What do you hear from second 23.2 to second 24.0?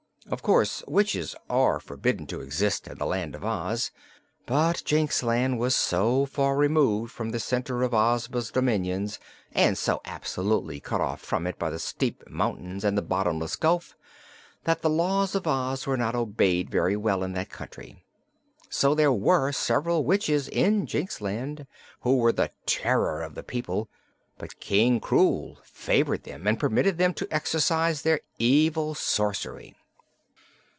of the people,